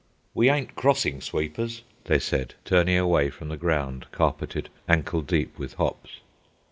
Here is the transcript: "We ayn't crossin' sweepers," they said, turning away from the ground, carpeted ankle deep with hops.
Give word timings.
"We 0.33 0.47
ayn't 0.49 0.73
crossin' 0.73 1.21
sweepers," 1.21 1.83
they 2.05 2.17
said, 2.17 2.55
turning 2.65 2.97
away 2.97 3.29
from 3.29 3.49
the 3.49 3.55
ground, 3.55 4.07
carpeted 4.11 4.69
ankle 4.89 5.21
deep 5.21 5.59
with 5.59 5.75
hops. 5.75 6.21